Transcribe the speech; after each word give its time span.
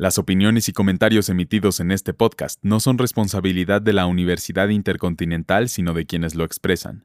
Las 0.00 0.16
opiniones 0.16 0.66
y 0.70 0.72
comentarios 0.72 1.28
emitidos 1.28 1.78
en 1.78 1.90
este 1.90 2.14
podcast 2.14 2.58
no 2.62 2.80
son 2.80 2.96
responsabilidad 2.96 3.82
de 3.82 3.92
la 3.92 4.06
Universidad 4.06 4.70
Intercontinental, 4.70 5.68
sino 5.68 5.92
de 5.92 6.06
quienes 6.06 6.34
lo 6.34 6.44
expresan. 6.44 7.04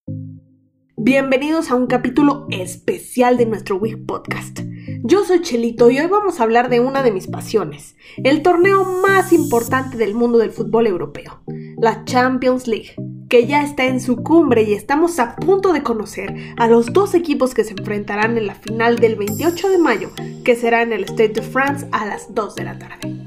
Bienvenidos 0.96 1.72
a 1.72 1.76
un 1.76 1.88
capítulo 1.88 2.48
especial 2.52 3.36
de 3.36 3.48
nuestro 3.48 3.76
Week 3.76 4.06
Podcast. 4.06 4.62
Yo 5.04 5.26
soy 5.26 5.42
Chelito 5.42 5.90
y 5.90 6.00
hoy 6.00 6.08
vamos 6.08 6.40
a 6.40 6.44
hablar 6.44 6.70
de 6.70 6.80
una 6.80 7.04
de 7.04 7.12
mis 7.12 7.28
pasiones, 7.28 7.98
el 8.16 8.42
torneo 8.42 8.86
más 8.86 9.34
importante 9.34 9.98
del 9.98 10.16
mundo 10.16 10.38
del 10.38 10.52
fútbol 10.52 10.88
europeo, 10.88 11.44
la 11.78 12.06
Champions 12.06 12.66
League 12.66 12.96
que 13.30 13.48
ya 13.48 13.64
está 13.64 13.86
en 13.86 14.00
su 14.00 14.18
cumbre 14.18 14.64
y 14.64 14.74
estamos 14.74 15.20
a 15.20 15.36
punto 15.36 15.74
de 15.74 15.84
conocer 15.84 16.36
a 16.58 16.68
los 16.68 16.94
dos 16.94 17.14
equipos 17.14 17.54
que 17.54 17.64
se 17.64 17.74
enfrentarán 17.74 18.38
en 18.38 18.48
la 18.48 18.56
final 18.56 18.98
del 18.98 19.16
28 19.16 19.70
de 19.70 19.78
mayo, 19.78 20.12
que 20.44 20.56
será 20.56 20.82
en 20.82 20.94
el 20.94 21.06
Stade 21.06 21.30
de 21.30 21.42
France 21.42 21.88
a 21.92 22.06
las 22.06 22.34
2 22.34 22.56
de 22.56 22.64
la 22.64 22.80
tarde. 22.80 23.26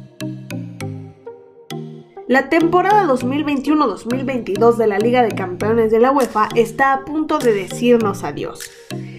La 2.29 2.51
temporada 2.51 3.07
2021-2022 3.07 4.77
de 4.77 4.87
la 4.87 4.99
Liga 4.99 5.23
de 5.23 5.35
Campeones 5.35 5.91
de 5.91 5.99
la 5.99 6.11
UEFA 6.11 6.51
está 6.55 6.93
a 6.93 7.05
punto 7.07 7.39
de 7.39 7.55
decirnos 7.55 8.23
adiós. 8.23 8.71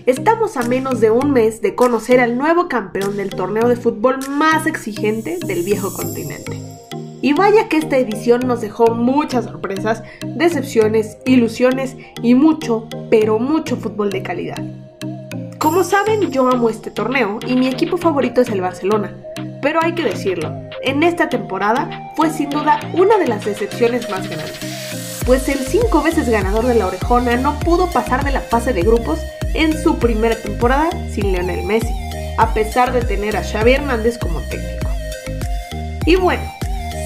Estamos 0.05 0.57
a 0.57 0.61
menos 0.61 1.01
de 1.01 1.09
un 1.09 1.31
mes 1.31 1.61
de 1.61 1.73
conocer 1.73 2.19
al 2.19 2.37
nuevo 2.37 2.67
campeón 2.67 3.17
del 3.17 3.31
torneo 3.31 3.67
de 3.67 3.75
fútbol 3.75 4.19
más 4.29 4.67
exigente 4.67 5.39
del 5.45 5.63
viejo 5.63 5.91
continente. 5.91 6.78
Y 7.21 7.33
vaya 7.33 7.67
que 7.67 7.77
esta 7.77 7.97
edición 7.97 8.41
nos 8.47 8.61
dejó 8.61 8.95
muchas 8.95 9.45
sorpresas, 9.45 10.03
decepciones, 10.25 11.17
ilusiones 11.25 11.97
y 12.21 12.33
mucho, 12.33 12.87
pero 13.09 13.39
mucho 13.39 13.75
fútbol 13.75 14.09
de 14.09 14.23
calidad. 14.23 14.63
Como 15.57 15.83
saben, 15.83 16.31
yo 16.31 16.47
amo 16.47 16.69
este 16.69 16.89
torneo 16.89 17.39
y 17.45 17.55
mi 17.55 17.67
equipo 17.67 17.97
favorito 17.97 18.39
es 18.39 18.49
el 18.49 18.61
Barcelona. 18.61 19.13
Pero 19.61 19.81
hay 19.83 19.93
que 19.93 20.05
decirlo, 20.05 20.53
en 20.83 21.03
esta 21.03 21.27
temporada 21.27 22.11
fue 22.15 22.29
sin 22.29 22.49
duda 22.49 22.79
una 22.93 23.17
de 23.17 23.27
las 23.27 23.43
decepciones 23.43 24.09
más 24.09 24.29
grandes. 24.29 24.57
Pues 25.25 25.49
el 25.49 25.59
cinco 25.59 26.01
veces 26.01 26.29
ganador 26.29 26.65
de 26.65 26.75
la 26.75 26.87
Orejona 26.87 27.35
no 27.35 27.59
pudo 27.59 27.91
pasar 27.91 28.23
de 28.23 28.31
la 28.31 28.39
fase 28.39 28.71
de 28.71 28.83
grupos 28.83 29.19
en 29.53 29.77
su 29.77 29.97
primera 29.99 30.35
temporada 30.35 30.89
sin 31.11 31.33
Lionel 31.33 31.65
Messi, 31.65 31.93
a 32.37 32.53
pesar 32.53 32.93
de 32.93 33.01
tener 33.01 33.35
a 33.35 33.43
Xavi 33.43 33.73
Hernández 33.73 34.17
como 34.17 34.39
técnico. 34.39 34.89
Y 36.05 36.15
bueno, 36.15 36.41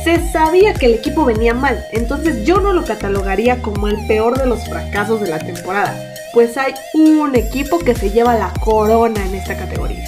se 0.03 0.19
sabía 0.31 0.73
que 0.73 0.87
el 0.87 0.95
equipo 0.95 1.23
venía 1.23 1.53
mal, 1.53 1.85
entonces 1.93 2.45
yo 2.45 2.59
no 2.59 2.73
lo 2.73 2.83
catalogaría 2.83 3.61
como 3.61 3.87
el 3.87 4.05
peor 4.05 4.37
de 4.37 4.45
los 4.45 4.67
fracasos 4.67 5.21
de 5.21 5.29
la 5.29 5.39
temporada, 5.39 5.95
pues 6.33 6.57
hay 6.57 6.73
un 6.93 7.35
equipo 7.35 7.79
que 7.79 7.95
se 7.95 8.11
lleva 8.11 8.35
la 8.35 8.51
corona 8.59 9.25
en 9.25 9.35
esta 9.35 9.55
categoría. 9.55 10.05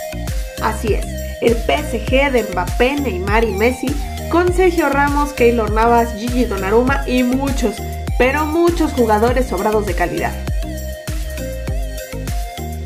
Así 0.62 0.94
es, 0.94 1.06
el 1.42 1.54
PSG 1.54 2.32
de 2.32 2.46
Mbappé, 2.52 2.98
Neymar 2.98 3.46
y 3.46 3.54
Messi, 3.54 3.88
con 4.30 4.54
Sergio 4.54 4.90
Ramos, 4.90 5.32
Keylor 5.32 5.72
Navas, 5.72 6.14
Gigi 6.18 6.44
Donnarumma 6.44 7.08
y 7.08 7.24
muchos, 7.24 7.76
pero 8.18 8.46
muchos 8.46 8.92
jugadores 8.92 9.48
sobrados 9.48 9.86
de 9.86 9.94
calidad. 9.94 10.34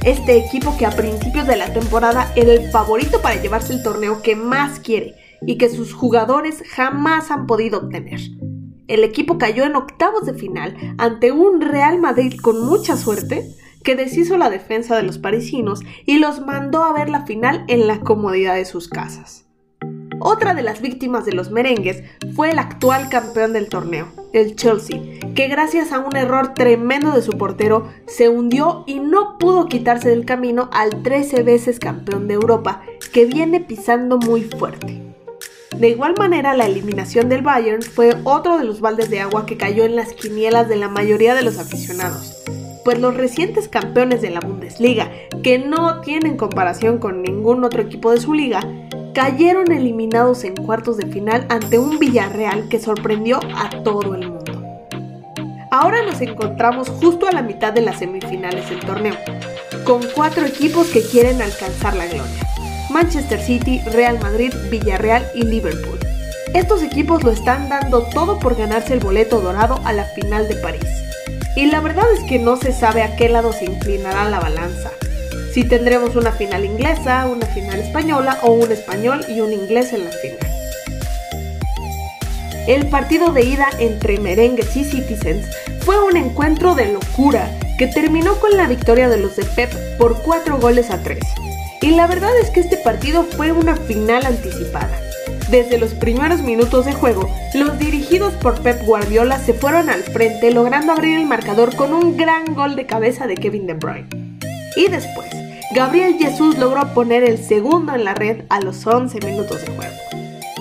Este 0.03 0.37
equipo 0.37 0.77
que 0.77 0.85
a 0.85 0.91
principios 0.91 1.47
de 1.47 1.55
la 1.55 1.73
temporada 1.73 2.31
era 2.35 2.53
el 2.53 2.69
favorito 2.69 3.21
para 3.21 3.41
llevarse 3.41 3.73
el 3.73 3.83
torneo 3.83 4.21
que 4.21 4.35
más 4.35 4.79
quiere 4.79 5.15
y 5.45 5.57
que 5.57 5.69
sus 5.69 5.93
jugadores 5.93 6.63
jamás 6.69 7.31
han 7.31 7.47
podido 7.47 7.79
obtener. 7.79 8.19
El 8.87 9.03
equipo 9.03 9.37
cayó 9.37 9.65
en 9.65 9.75
octavos 9.75 10.25
de 10.25 10.33
final 10.33 10.75
ante 10.97 11.31
un 11.31 11.61
Real 11.61 11.99
Madrid 11.99 12.33
con 12.41 12.65
mucha 12.65 12.97
suerte 12.97 13.45
que 13.83 13.95
deshizo 13.95 14.37
la 14.37 14.49
defensa 14.49 14.95
de 14.95 15.03
los 15.03 15.19
parisinos 15.19 15.81
y 16.05 16.17
los 16.17 16.45
mandó 16.45 16.83
a 16.83 16.93
ver 16.93 17.09
la 17.09 17.25
final 17.25 17.65
en 17.67 17.87
la 17.87 17.99
comodidad 17.99 18.55
de 18.55 18.65
sus 18.65 18.89
casas. 18.89 19.45
Otra 20.21 20.53
de 20.53 20.63
las 20.63 20.81
víctimas 20.81 21.25
de 21.25 21.31
los 21.31 21.49
merengues 21.49 22.03
fue 22.35 22.51
el 22.51 22.59
actual 22.59 23.07
campeón 23.09 23.53
del 23.53 23.69
torneo, 23.69 24.07
el 24.33 24.55
Chelsea, 24.55 24.99
que 25.33 25.47
gracias 25.47 25.93
a 25.93 25.99
un 25.99 26.15
error 26.17 26.53
tremendo 26.53 27.11
de 27.11 27.21
su 27.21 27.31
portero 27.31 27.87
se 28.05 28.27
hundió 28.27 28.83
y 28.85 28.99
no 28.99 29.37
pudo 29.37 29.67
quitarse 29.67 30.09
del 30.09 30.25
camino 30.25 30.69
al 30.73 31.03
13 31.03 31.43
veces 31.43 31.79
campeón 31.79 32.27
de 32.27 32.33
Europa, 32.33 32.81
que 33.13 33.25
viene 33.25 33.61
pisando 33.61 34.17
muy 34.17 34.41
fuerte. 34.41 35.09
De 35.77 35.89
igual 35.89 36.15
manera, 36.17 36.55
la 36.55 36.65
eliminación 36.65 37.29
del 37.29 37.41
Bayern 37.41 37.81
fue 37.81 38.17
otro 38.23 38.57
de 38.57 38.65
los 38.65 38.81
baldes 38.81 39.09
de 39.09 39.21
agua 39.21 39.45
que 39.45 39.57
cayó 39.57 39.85
en 39.85 39.95
las 39.95 40.13
quinielas 40.13 40.67
de 40.67 40.75
la 40.75 40.89
mayoría 40.89 41.35
de 41.35 41.43
los 41.43 41.57
aficionados, 41.57 42.43
pues 42.83 42.99
los 42.99 43.15
recientes 43.15 43.69
campeones 43.69 44.21
de 44.21 44.31
la 44.31 44.39
Bundesliga, 44.39 45.11
que 45.43 45.59
no 45.59 46.01
tienen 46.01 46.37
comparación 46.37 46.97
con 46.97 47.21
ningún 47.21 47.63
otro 47.63 47.81
equipo 47.81 48.11
de 48.11 48.19
su 48.19 48.33
liga, 48.33 48.61
cayeron 49.13 49.71
eliminados 49.71 50.43
en 50.43 50.55
cuartos 50.55 50.97
de 50.97 51.07
final 51.07 51.45
ante 51.49 51.77
un 51.77 51.99
Villarreal 51.99 52.67
que 52.67 52.79
sorprendió 52.79 53.39
a 53.55 53.69
todo 53.83 54.15
el 54.15 54.27
mundo. 54.27 54.63
Ahora 55.71 56.03
nos 56.03 56.19
encontramos 56.19 56.89
justo 56.89 57.27
a 57.27 57.31
la 57.31 57.43
mitad 57.43 57.71
de 57.73 57.81
las 57.81 57.99
semifinales 57.99 58.69
del 58.69 58.79
torneo, 58.79 59.15
con 59.85 60.01
cuatro 60.15 60.45
equipos 60.45 60.87
que 60.87 61.03
quieren 61.03 61.41
alcanzar 61.41 61.95
la 61.95 62.07
gloria. 62.07 62.48
Manchester 62.89 63.39
City, 63.39 63.81
Real 63.85 64.19
Madrid, 64.19 64.53
Villarreal 64.69 65.25
y 65.35 65.43
Liverpool. 65.43 65.99
Estos 66.53 66.81
equipos 66.81 67.23
lo 67.23 67.31
están 67.31 67.69
dando 67.69 68.03
todo 68.03 68.39
por 68.39 68.55
ganarse 68.55 68.93
el 68.93 68.99
boleto 68.99 69.39
dorado 69.39 69.79
a 69.85 69.93
la 69.93 70.05
final 70.05 70.47
de 70.47 70.55
París. 70.55 70.87
Y 71.55 71.65
la 71.65 71.79
verdad 71.79 72.05
es 72.17 72.23
que 72.27 72.39
no 72.39 72.57
se 72.57 72.71
sabe 72.71 73.03
a 73.03 73.15
qué 73.15 73.29
lado 73.29 73.53
se 73.53 73.65
inclinará 73.65 74.27
la 74.29 74.39
balanza. 74.39 74.91
Si 75.53 75.63
tendremos 75.63 76.15
una 76.15 76.31
final 76.31 76.65
inglesa, 76.65 77.27
una 77.27 77.45
final 77.45 77.79
española 77.79 78.39
o 78.41 78.51
un 78.51 78.71
español 78.71 79.23
y 79.27 79.41
un 79.41 79.53
inglés 79.53 79.93
en 79.93 80.05
la 80.05 80.11
final. 80.11 80.37
El 82.67 82.87
partido 82.87 83.31
de 83.31 83.43
ida 83.43 83.67
entre 83.79 84.19
merengues 84.19 84.75
y 84.75 84.83
citizens 84.83 85.45
fue 85.81 86.03
un 86.03 86.17
encuentro 86.17 86.75
de 86.75 86.91
locura 86.91 87.51
que 87.77 87.87
terminó 87.87 88.35
con 88.35 88.57
la 88.57 88.67
victoria 88.67 89.09
de 89.09 89.17
los 89.17 89.35
de 89.35 89.45
Pep 89.45 89.71
por 89.97 90.21
4 90.21 90.59
goles 90.59 90.91
a 90.91 91.01
3. 91.01 91.19
Y 91.81 91.91
la 91.91 92.07
verdad 92.07 92.31
es 92.41 92.49
que 92.49 92.59
este 92.59 92.77
partido 92.77 93.23
fue 93.23 93.51
una 93.51 93.75
final 93.75 94.25
anticipada. 94.25 94.99
Desde 95.49 95.77
los 95.77 95.93
primeros 95.93 96.41
minutos 96.41 96.85
de 96.85 96.93
juego, 96.93 97.27
los 97.55 97.79
dirigidos 97.79 98.33
por 98.33 98.61
Pep 98.61 98.83
Guardiola 98.85 99.39
se 99.39 99.53
fueron 99.53 99.89
al 99.89 100.03
frente 100.03 100.51
logrando 100.51 100.91
abrir 100.91 101.17
el 101.17 101.25
marcador 101.25 101.75
con 101.75 101.93
un 101.93 102.17
gran 102.17 102.53
gol 102.53 102.75
de 102.75 102.85
cabeza 102.85 103.27
de 103.27 103.35
Kevin 103.35 103.65
De 103.65 103.73
Bruyne. 103.73 104.07
Y 104.75 104.87
después, 104.89 105.29
Gabriel 105.73 106.17
Jesús 106.19 106.57
logró 106.57 106.93
poner 106.93 107.23
el 107.23 107.37
segundo 107.37 107.95
en 107.95 108.03
la 108.03 108.13
red 108.13 108.43
a 108.49 108.59
los 108.59 108.85
11 108.85 109.25
minutos 109.25 109.61
de 109.61 109.71
juego. 109.71 109.95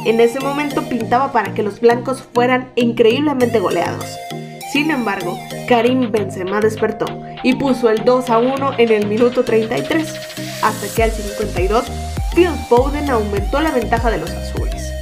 En 0.06 0.20
ese 0.20 0.40
momento 0.40 0.88
pintaba 0.88 1.32
para 1.32 1.52
que 1.52 1.62
los 1.62 1.80
blancos 1.80 2.22
fueran 2.32 2.70
increíblemente 2.76 3.58
goleados. 3.58 4.06
Sin 4.72 4.90
embargo, 4.90 5.38
Karim 5.66 6.12
Benzema 6.12 6.60
despertó 6.60 7.06
y 7.42 7.54
puso 7.56 7.90
el 7.90 8.04
2 8.04 8.30
a 8.30 8.38
1 8.38 8.74
en 8.78 8.92
el 8.92 9.06
minuto 9.06 9.44
33 9.44 10.37
hasta 10.62 10.88
que 10.94 11.02
al 11.02 11.12
52 11.12 11.84
Phil 12.34 12.50
Foden 12.68 13.10
aumentó 13.10 13.60
la 13.60 13.70
ventaja 13.70 14.10
de 14.10 14.18
los 14.18 14.30
azules. 14.30 14.92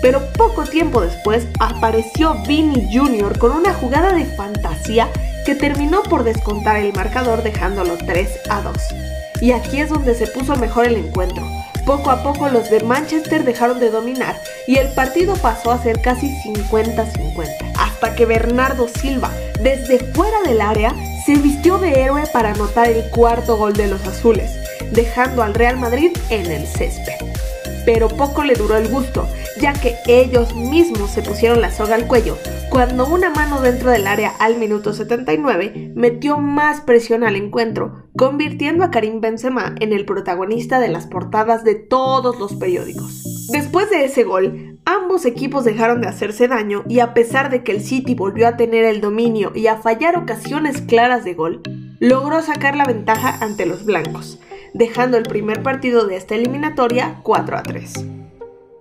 Pero 0.00 0.26
poco 0.32 0.64
tiempo 0.64 1.00
después 1.00 1.46
apareció 1.58 2.34
Vinny 2.46 2.88
Jr. 2.92 3.38
con 3.38 3.52
una 3.52 3.74
jugada 3.74 4.12
de 4.12 4.24
fantasía 4.24 5.08
que 5.44 5.54
terminó 5.54 6.02
por 6.02 6.24
descontar 6.24 6.76
el 6.76 6.92
marcador 6.92 7.42
dejándolo 7.42 7.96
3 7.96 8.28
a 8.48 8.62
2. 8.62 8.76
Y 9.40 9.52
aquí 9.52 9.80
es 9.80 9.90
donde 9.90 10.14
se 10.14 10.26
puso 10.26 10.56
mejor 10.56 10.86
el 10.86 10.96
encuentro. 10.96 11.44
Poco 11.84 12.10
a 12.10 12.22
poco 12.22 12.48
los 12.48 12.68
de 12.68 12.80
Manchester 12.80 13.44
dejaron 13.44 13.78
de 13.78 13.90
dominar 13.90 14.36
y 14.66 14.76
el 14.76 14.88
partido 14.88 15.36
pasó 15.36 15.70
a 15.70 15.80
ser 15.80 16.00
casi 16.00 16.28
50-50, 16.44 17.46
hasta 17.78 18.16
que 18.16 18.26
Bernardo 18.26 18.88
Silva, 18.88 19.30
desde 19.60 20.00
fuera 20.00 20.42
del 20.42 20.60
área, 20.60 20.92
se 21.24 21.36
vistió 21.36 21.78
de 21.78 22.02
héroe 22.02 22.24
para 22.32 22.50
anotar 22.50 22.88
el 22.88 23.08
cuarto 23.10 23.56
gol 23.56 23.74
de 23.74 23.86
los 23.86 24.04
azules, 24.04 24.50
dejando 24.92 25.42
al 25.42 25.54
Real 25.54 25.78
Madrid 25.78 26.10
en 26.30 26.50
el 26.50 26.66
césped. 26.66 27.14
Pero 27.84 28.08
poco 28.08 28.42
le 28.42 28.54
duró 28.54 28.76
el 28.76 28.88
gusto, 28.88 29.28
ya 29.60 29.72
que 29.72 29.96
ellos 30.06 30.54
mismos 30.54 31.10
se 31.10 31.22
pusieron 31.22 31.60
la 31.60 31.70
soga 31.70 31.94
al 31.94 32.06
cuello, 32.06 32.36
cuando 32.68 33.06
una 33.06 33.30
mano 33.30 33.60
dentro 33.60 33.90
del 33.90 34.06
área 34.06 34.32
al 34.38 34.56
minuto 34.56 34.92
79 34.92 35.92
metió 35.94 36.38
más 36.38 36.80
presión 36.80 37.24
al 37.24 37.36
encuentro, 37.36 38.08
convirtiendo 38.16 38.84
a 38.84 38.90
Karim 38.90 39.20
Benzema 39.20 39.74
en 39.80 39.92
el 39.92 40.04
protagonista 40.04 40.80
de 40.80 40.88
las 40.88 41.06
portadas 41.06 41.64
de 41.64 41.74
todos 41.74 42.38
los 42.38 42.54
periódicos. 42.54 43.22
Después 43.50 43.88
de 43.90 44.04
ese 44.04 44.24
gol, 44.24 44.78
ambos 44.84 45.24
equipos 45.24 45.64
dejaron 45.64 46.00
de 46.00 46.08
hacerse 46.08 46.48
daño 46.48 46.82
y 46.88 46.98
a 46.98 47.14
pesar 47.14 47.48
de 47.48 47.62
que 47.62 47.72
el 47.72 47.80
City 47.80 48.14
volvió 48.14 48.48
a 48.48 48.56
tener 48.56 48.84
el 48.84 49.00
dominio 49.00 49.52
y 49.54 49.68
a 49.68 49.76
fallar 49.76 50.16
ocasiones 50.16 50.80
claras 50.82 51.24
de 51.24 51.34
gol, 51.34 51.62
logró 52.00 52.42
sacar 52.42 52.76
la 52.76 52.84
ventaja 52.84 53.38
ante 53.40 53.64
los 53.66 53.84
blancos, 53.84 54.38
dejando 54.76 55.16
el 55.16 55.24
primer 55.24 55.62
partido 55.62 56.06
de 56.06 56.16
esta 56.16 56.34
eliminatoria 56.34 57.20
4 57.22 57.56
a 57.56 57.62
3. 57.62 58.06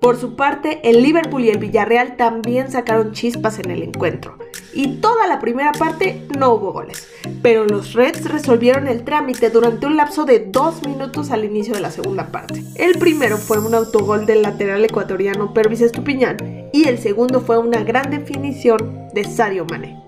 Por 0.01 0.17
su 0.17 0.35
parte, 0.35 0.81
el 0.83 1.01
Liverpool 1.01 1.43
y 1.43 1.49
el 1.49 1.57
Villarreal 1.57 2.15
también 2.15 2.69
sacaron 2.69 3.13
chispas 3.13 3.57
en 3.59 3.71
el 3.71 3.81
encuentro. 3.81 4.37
Y 4.73 4.97
toda 4.97 5.25
la 5.25 5.39
primera 5.39 5.71
parte 5.71 6.27
no 6.37 6.53
hubo 6.53 6.73
goles. 6.73 7.07
Pero 7.41 7.65
los 7.65 7.93
Reds 7.93 8.29
resolvieron 8.29 8.87
el 8.87 9.03
trámite 9.03 9.49
durante 9.49 9.87
un 9.87 9.95
lapso 9.97 10.25
de 10.25 10.39
dos 10.39 10.85
minutos 10.85 11.31
al 11.31 11.45
inicio 11.45 11.73
de 11.73 11.79
la 11.79 11.91
segunda 11.91 12.27
parte. 12.27 12.61
El 12.75 12.99
primero 12.99 13.37
fue 13.37 13.57
un 13.57 13.73
autogol 13.73 14.25
del 14.25 14.41
lateral 14.41 14.83
ecuatoriano 14.83 15.53
Pervis 15.53 15.81
Estupiñán 15.81 16.69
y 16.71 16.87
el 16.87 16.99
segundo 16.99 17.39
fue 17.41 17.57
una 17.57 17.83
gran 17.83 18.11
definición 18.11 19.07
de 19.13 19.23
Sadio 19.23 19.65
Mane. 19.65 20.03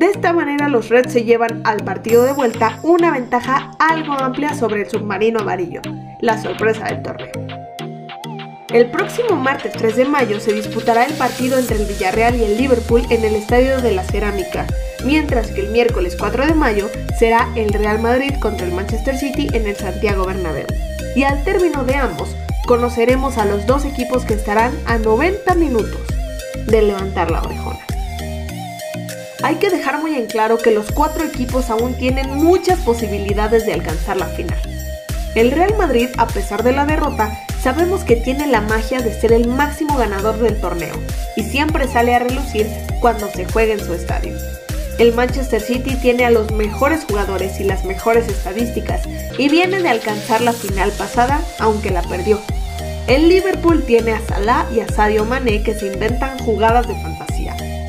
De 0.00 0.06
esta 0.06 0.32
manera 0.32 0.70
los 0.70 0.88
Reds 0.88 1.12
se 1.12 1.24
llevan 1.24 1.60
al 1.62 1.84
partido 1.84 2.22
de 2.22 2.32
vuelta 2.32 2.78
una 2.82 3.10
ventaja 3.10 3.72
algo 3.78 4.14
amplia 4.14 4.54
sobre 4.54 4.80
el 4.80 4.88
submarino 4.88 5.40
amarillo, 5.40 5.82
la 6.20 6.40
sorpresa 6.40 6.86
del 6.86 7.02
torneo. 7.02 7.32
El 8.72 8.90
próximo 8.90 9.36
martes 9.36 9.72
3 9.74 9.96
de 9.96 10.04
mayo 10.06 10.40
se 10.40 10.54
disputará 10.54 11.04
el 11.04 11.12
partido 11.12 11.58
entre 11.58 11.76
el 11.76 11.84
Villarreal 11.84 12.34
y 12.34 12.44
el 12.44 12.56
Liverpool 12.56 13.02
en 13.10 13.26
el 13.26 13.34
Estadio 13.34 13.82
de 13.82 13.92
la 13.92 14.02
Cerámica, 14.04 14.66
mientras 15.04 15.50
que 15.50 15.60
el 15.60 15.68
miércoles 15.68 16.16
4 16.18 16.46
de 16.46 16.54
mayo 16.54 16.88
será 17.18 17.50
el 17.54 17.70
Real 17.70 18.00
Madrid 18.00 18.32
contra 18.40 18.66
el 18.66 18.72
Manchester 18.72 19.18
City 19.18 19.48
en 19.52 19.66
el 19.66 19.76
Santiago 19.76 20.24
Bernabéu. 20.24 20.66
Y 21.14 21.24
al 21.24 21.44
término 21.44 21.84
de 21.84 21.96
ambos, 21.96 22.34
conoceremos 22.66 23.36
a 23.36 23.44
los 23.44 23.66
dos 23.66 23.84
equipos 23.84 24.24
que 24.24 24.32
estarán 24.32 24.72
a 24.86 24.96
90 24.96 25.54
minutos 25.56 26.00
de 26.68 26.80
levantar 26.80 27.30
la 27.30 27.42
orejona. 27.42 27.89
Hay 29.42 29.56
que 29.56 29.70
dejar 29.70 30.00
muy 30.00 30.14
en 30.14 30.26
claro 30.26 30.58
que 30.58 30.70
los 30.70 30.90
cuatro 30.92 31.24
equipos 31.24 31.70
aún 31.70 31.94
tienen 31.94 32.34
muchas 32.34 32.78
posibilidades 32.80 33.64
de 33.64 33.72
alcanzar 33.72 34.16
la 34.16 34.26
final. 34.26 34.58
El 35.34 35.50
Real 35.50 35.76
Madrid, 35.78 36.08
a 36.18 36.26
pesar 36.26 36.62
de 36.62 36.72
la 36.72 36.84
derrota, 36.84 37.44
sabemos 37.62 38.04
que 38.04 38.16
tiene 38.16 38.46
la 38.46 38.60
magia 38.60 39.00
de 39.00 39.18
ser 39.18 39.32
el 39.32 39.48
máximo 39.48 39.96
ganador 39.96 40.38
del 40.38 40.60
torneo 40.60 40.94
y 41.36 41.44
siempre 41.44 41.88
sale 41.88 42.14
a 42.14 42.18
relucir 42.18 42.66
cuando 43.00 43.28
se 43.28 43.46
juega 43.46 43.74
en 43.74 43.84
su 43.84 43.94
estadio. 43.94 44.34
El 44.98 45.14
Manchester 45.14 45.62
City 45.62 45.94
tiene 45.94 46.26
a 46.26 46.30
los 46.30 46.52
mejores 46.52 47.04
jugadores 47.08 47.58
y 47.60 47.64
las 47.64 47.84
mejores 47.86 48.28
estadísticas 48.28 49.02
y 49.38 49.48
viene 49.48 49.80
de 49.80 49.88
alcanzar 49.88 50.42
la 50.42 50.52
final 50.52 50.90
pasada 50.92 51.40
aunque 51.58 51.90
la 51.90 52.02
perdió. 52.02 52.38
El 53.06 53.28
Liverpool 53.28 53.82
tiene 53.84 54.12
a 54.12 54.20
Salah 54.20 54.66
y 54.74 54.80
a 54.80 54.88
Sadio 54.88 55.24
Mané 55.24 55.62
que 55.62 55.74
se 55.74 55.86
inventan 55.86 56.38
jugadas 56.38 56.86
de 56.86 56.94
fantasía, 56.94 57.29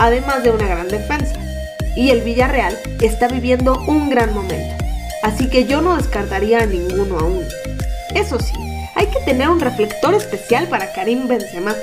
además 0.02 0.44
de 0.44 0.52
una 0.52 0.68
gran 0.68 0.90
defensa. 0.90 1.36
Y 1.96 2.10
el 2.10 2.22
Villarreal 2.22 2.78
está 3.02 3.28
viviendo 3.28 3.80
un 3.88 4.10
gran 4.10 4.34
momento 4.34 4.82
así 5.22 5.48
que 5.48 5.66
yo 5.66 5.82
no 5.82 5.96
descartaría 5.98 6.60
a 6.60 6.66
ninguno 6.66 7.20
aún. 7.20 7.44
Eso 8.14 8.40
sí, 8.40 8.54
hay 8.96 9.08
que 9.08 9.20
tener 9.22 9.50
un 9.50 9.60
reflector 9.60 10.14
especial 10.14 10.68
para 10.68 10.92
Karim 10.94 11.28
Benzema, 11.28 11.76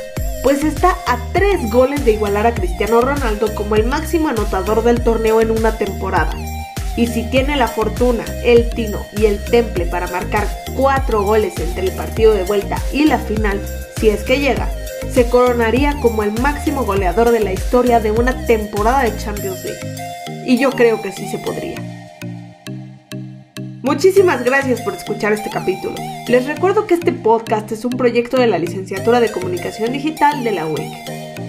pues 0.43 0.63
está 0.63 0.97
a 1.07 1.19
tres 1.33 1.71
goles 1.71 2.05
de 2.05 2.13
igualar 2.13 2.47
a 2.47 2.55
Cristiano 2.55 3.01
Ronaldo 3.01 3.55
como 3.55 3.77
el 3.77 3.87
máximo 3.87 4.29
anotador 4.29 4.83
del 4.83 5.03
torneo 5.03 5.41
en 5.41 5.51
una 5.51 5.77
temporada. 5.77 6.33
Y 6.97 7.07
si 7.07 7.23
tiene 7.31 7.57
la 7.57 7.69
fortuna, 7.69 8.25
el 8.43 8.71
tino 8.71 8.99
y 9.17 9.27
el 9.27 9.43
temple 9.45 9.87
para 9.87 10.09
marcar 10.09 10.49
cuatro 10.77 11.23
goles 11.23 11.55
entre 11.59 11.85
el 11.85 11.93
partido 11.93 12.35
de 12.35 12.43
vuelta 12.43 12.79
y 12.93 13.05
la 13.05 13.19
final, 13.19 13.61
si 13.99 14.11
es 14.11 14.25
que 14.25 14.41
llega, 14.41 14.69
se 15.13 15.29
coronaría 15.29 15.99
como 16.01 16.23
el 16.23 16.33
máximo 16.41 16.85
goleador 16.85 17.31
de 17.31 17.41
la 17.41 17.53
historia 17.53 18.01
de 18.01 18.11
una 18.11 18.47
temporada 18.47 19.03
de 19.03 19.17
Champions 19.17 19.65
League. 19.65 20.45
Y 20.47 20.59
yo 20.59 20.71
creo 20.71 21.01
que 21.03 21.13
sí 21.13 21.29
se 21.29 21.39
podría. 21.39 21.77
Muchísimas 23.83 24.45
gracias 24.45 24.81
por 24.83 24.95
escuchar 24.95 25.33
este 25.33 25.51
capítulo. 25.51 25.95
Les 26.29 26.47
recuerdo 26.47 26.87
que 26.87 26.95
este 26.95 27.13
podcast 27.13 27.73
es 27.73 27.85
un 27.85 27.93
proyecto 27.93 28.37
de 28.37 28.47
la 28.47 28.59
Licenciatura 28.59 29.21
de 29.21 29.33
Comunicación 29.33 29.93
Digital 29.93 30.45
de 30.45 30.53
la 30.53 30.67
UEC. 30.67 31.48